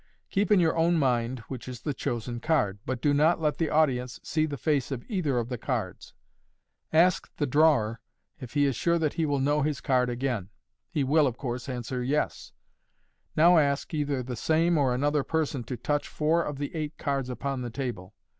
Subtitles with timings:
[0.31, 3.69] Keep in your own mind which is the chosen card, but do not let the
[3.69, 6.15] audience see the face of either of the cards.
[6.91, 8.01] Ask the drawer
[8.39, 10.49] if he is sure that he will know his card again.
[10.89, 12.55] He will, of course, answer" yes.n'
[13.35, 17.29] Now ask either the same or another person to touch four of the eight cards
[17.29, 18.15] upon the table.